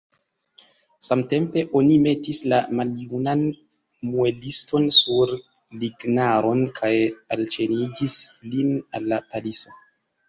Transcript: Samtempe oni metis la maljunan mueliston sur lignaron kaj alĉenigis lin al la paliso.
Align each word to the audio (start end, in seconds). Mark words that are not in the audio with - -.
Samtempe 1.07 1.63
oni 1.79 1.97
metis 2.05 2.39
la 2.53 2.61
maljunan 2.79 3.43
mueliston 4.13 4.87
sur 5.01 5.35
lignaron 5.85 6.67
kaj 6.81 6.93
alĉenigis 7.37 8.19
lin 8.55 8.77
al 9.01 9.11
la 9.15 9.25
paliso. 9.33 9.81